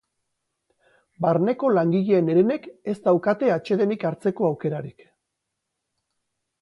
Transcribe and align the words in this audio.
Barneko 1.25 1.69
langileen 1.75 2.31
herenek 2.35 2.65
ez 2.93 2.97
daukate 3.09 3.53
atsedenik 3.59 4.07
hartzeko 4.11 4.49
aukerarik. 4.51 5.07